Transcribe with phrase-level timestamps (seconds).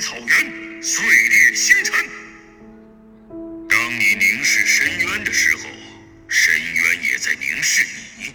[0.00, 1.94] 草原，碎裂星辰。
[3.68, 5.62] 当你凝视深渊的时候，
[6.28, 7.86] 深渊也在凝视
[8.18, 8.34] 你。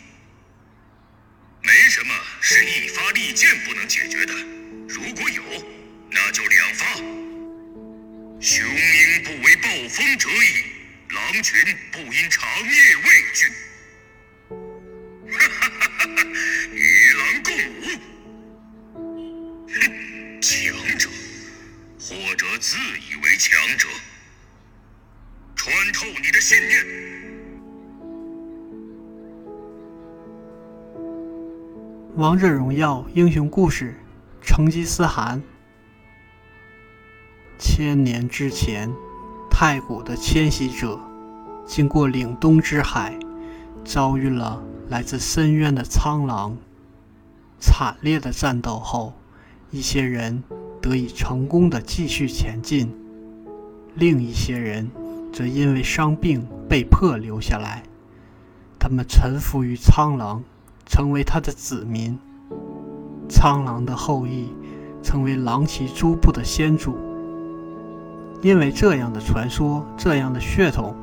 [1.61, 4.33] 没什么是一发利剑不能解决的，
[4.87, 5.43] 如果有，
[6.11, 6.95] 那就两发。
[8.41, 10.63] 雄鹰不为暴风折翼，
[11.09, 13.03] 狼群不因长夜畏
[13.33, 13.51] 惧。
[23.39, 23.87] 强者，
[25.55, 26.85] 穿透你的信念。
[32.17, 33.95] 王者荣耀英雄故事：
[34.41, 35.41] 成吉思汗。
[37.57, 38.91] 千年之前，
[39.49, 40.99] 太古的迁徙者
[41.65, 43.17] 经过岭东之海，
[43.85, 46.57] 遭遇了来自深渊的苍狼。
[47.57, 49.13] 惨烈的战斗后，
[49.71, 50.43] 一些人
[50.81, 52.93] 得以成功的继续前进，
[53.99, 54.89] 另一些人
[55.31, 57.83] 则因为伤病被迫留下来。
[58.79, 60.41] 他们臣服于苍狼。
[60.91, 62.17] 成为他的子民，
[63.29, 64.47] 苍狼的后裔，
[65.03, 66.97] 成为狼骑诸部的先祖。
[68.41, 70.95] 因为这样的传说，这样的血统，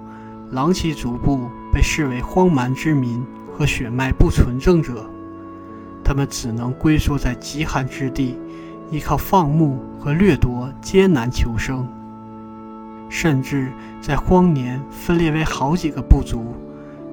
[0.50, 3.24] 狼骑族部被视为荒蛮之民
[3.56, 5.08] 和血脉不纯正者，
[6.02, 8.36] 他们只能龟缩在极寒之地，
[8.90, 11.86] 依靠放牧和掠夺艰难求生，
[13.08, 16.54] 甚至在荒年分裂为好几个部族。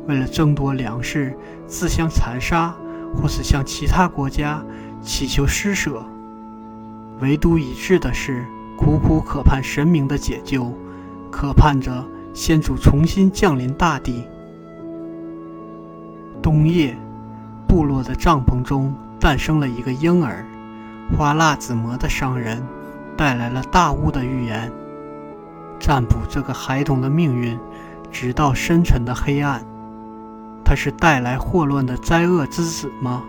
[0.07, 1.33] 为了争夺粮食，
[1.65, 2.75] 自相残杀，
[3.15, 4.63] 或是向其他国家
[5.01, 6.03] 乞求施舍。
[7.21, 8.43] 唯独一致的是，
[8.77, 10.73] 苦苦渴盼神明的解救，
[11.31, 14.23] 渴盼着先祖重新降临大地。
[16.41, 16.97] 冬夜，
[17.65, 20.45] 部落的帐篷中诞生了一个婴儿。
[21.17, 22.61] 花剌子模的商人
[23.15, 24.71] 带来了大巫的预言，
[25.85, 27.59] 占卜这个孩童的命运，
[28.09, 29.61] 直到深沉的黑暗。
[30.63, 33.21] 他是带来祸乱的灾厄之子吗？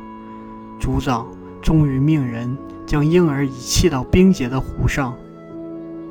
[0.78, 1.26] 族长
[1.60, 2.56] 终于命人
[2.86, 5.12] 将婴儿遗弃到冰结的湖上，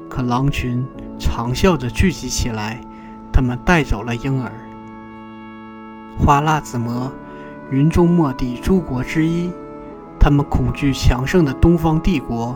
[0.10, 0.86] 可狼群
[1.18, 2.82] 长啸着聚集起来，
[3.32, 4.52] 他们带走了婴儿。
[6.20, 7.10] 花剌子模，
[7.72, 9.50] 云中末地诸国之一，
[10.20, 12.54] 他们恐惧强盛的东方帝国，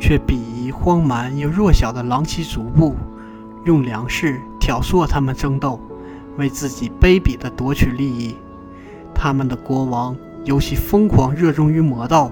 [0.00, 2.96] 却鄙夷荒蛮又弱小的狼骑族部，
[3.68, 5.78] 用粮食挑唆他们争斗。
[6.38, 8.34] 为自己卑鄙地夺取利益，
[9.14, 12.30] 他们的国王尤其疯狂热衷于魔道，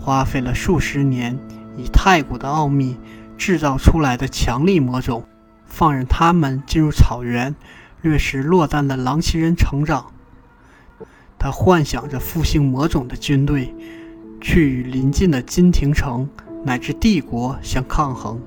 [0.00, 1.38] 花费了数十年，
[1.76, 2.96] 以太古的奥秘
[3.36, 5.22] 制造出来的强力魔种，
[5.66, 7.54] 放任他们进入草原，
[8.00, 10.06] 掠食落单的狼骑人成长。
[11.38, 13.74] 他幻想着复兴魔种的军队，
[14.40, 16.26] 去与邻近的金庭城
[16.64, 18.40] 乃至帝国相抗衡，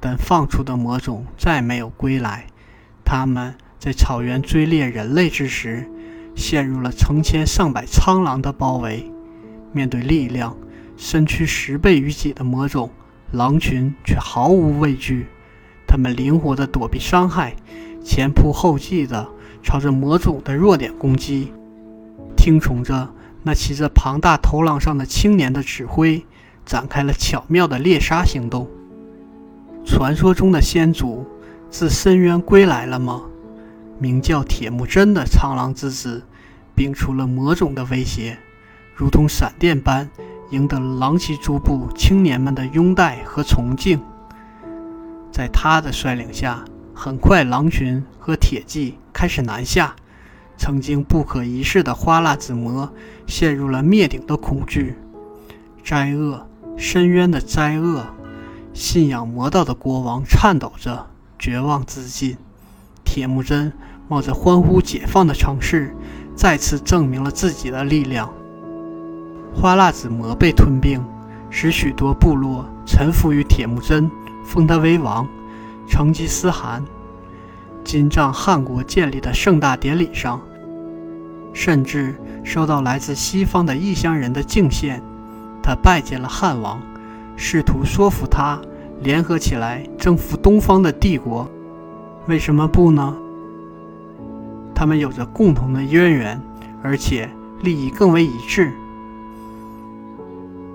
[0.00, 2.46] 但放出的魔种再没有归来。
[3.04, 5.88] 他们在草原追猎人类之时，
[6.34, 9.10] 陷入了成千上百苍狼的包围。
[9.72, 10.56] 面对力量
[10.96, 12.90] 身躯十倍于己的魔种，
[13.32, 15.26] 狼群却毫无畏惧。
[15.86, 17.54] 他们灵活地躲避伤害，
[18.04, 19.28] 前仆后继地
[19.62, 21.52] 朝着魔种的弱点攻击，
[22.36, 23.08] 听从着
[23.42, 26.24] 那骑着庞大头狼上的青年的指挥，
[26.64, 28.68] 展开了巧妙的猎杀行动。
[29.84, 31.26] 传说中的先祖。
[31.70, 33.22] 自深渊归来了吗？
[34.00, 36.24] 名叫铁木真的苍狼之子，
[36.74, 38.36] 摒除了魔种的威胁，
[38.92, 40.10] 如同闪电般
[40.50, 44.00] 赢得了狼骑诸部青年们的拥戴和崇敬。
[45.30, 49.94] 在他的率领下，很快狼群和铁骑开始南下。
[50.56, 52.92] 曾经不可一世的花剌子模
[53.26, 54.96] 陷入了灭顶的恐惧。
[55.84, 58.04] 灾厄，深渊的灾厄，
[58.72, 61.06] 信仰魔道的国王颤抖着。
[61.38, 62.36] 绝望自尽，
[63.02, 63.72] 铁木真
[64.08, 65.96] 冒着欢呼解放的城市，
[66.36, 68.30] 再次证明了自己的力量。
[69.54, 71.02] 花剌子模被吞并，
[71.48, 74.10] 使许多部落臣服于铁木真，
[74.44, 75.26] 封他为王。
[75.88, 76.84] 成吉思汗，
[77.82, 80.38] 金帐汗国建立的盛大典礼上，
[81.54, 85.02] 甚至受到来自西方的异乡人的敬献。
[85.62, 86.82] 他拜见了汉王，
[87.34, 88.60] 试图说服他。
[89.02, 91.48] 联合起来征服东方的帝国，
[92.26, 93.16] 为什么不呢？
[94.74, 96.40] 他们有着共同的渊源，
[96.82, 97.28] 而且
[97.62, 98.70] 利益更为一致。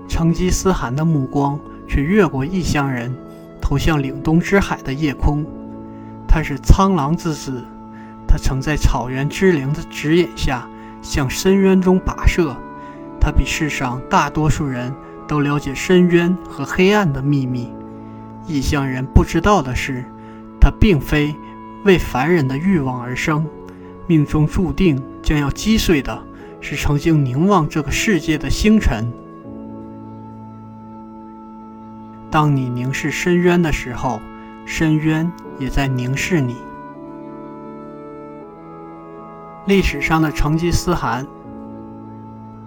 [0.08, 3.14] 成吉思汗的目光却越过异乡人，
[3.60, 5.44] 投向岭东之海的夜空。
[6.26, 7.62] 他是苍狼之子，
[8.26, 10.68] 他曾在草原之灵的指引下
[11.00, 12.56] 向深渊中跋涉。
[13.20, 14.92] 他比世上大多数人
[15.28, 17.72] 都了解深渊和黑暗的秘密。
[18.46, 20.04] 异乡人不知道的是，
[20.60, 21.34] 他并非
[21.84, 23.46] 为凡人的欲望而生，
[24.06, 26.22] 命中注定将要击碎的
[26.60, 29.10] 是曾经凝望这个世界的星辰。
[32.30, 34.20] 当你凝视深渊的时候，
[34.64, 36.56] 深渊也在凝视你。
[39.66, 41.26] 历史上的成吉思汗，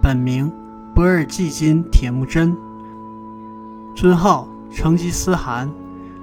[0.02, 0.52] 本名
[0.94, 2.56] 波尔济金铁木真，
[3.94, 5.70] 尊号成吉思汗，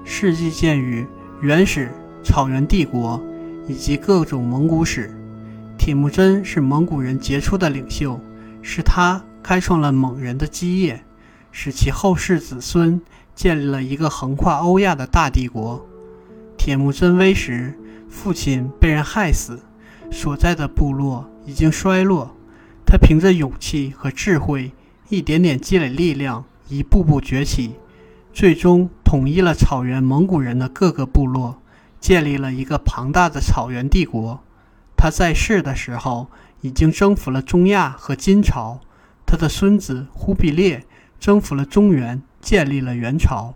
[0.04, 1.02] 事迹见于
[1.40, 1.90] 《原始
[2.24, 3.20] 草原帝国》
[3.70, 5.14] 以及各种蒙古史。
[5.76, 8.20] 铁木真是蒙古人杰出的领袖，
[8.62, 11.04] 是他开创了蒙人的基业，
[11.52, 13.00] 使其后世子孙
[13.34, 15.86] 建立了一个横跨欧亚的大帝国。
[16.56, 17.78] 铁木真危时，
[18.08, 19.60] 父亲被人害死。
[20.10, 22.34] 所在的部落已经衰落，
[22.86, 24.72] 他凭着勇气和智慧，
[25.10, 27.74] 一点点积累力量，一步步崛起，
[28.38, 31.60] 最终统一了草原蒙古人的各个部落，
[31.98, 34.38] 建立了一个庞大的草原帝国。
[34.96, 36.28] 他在世的时候
[36.60, 38.78] 已经征服了中亚和金朝，
[39.26, 40.84] 他的孙子忽必烈
[41.18, 43.54] 征服了中原，建立了元朝。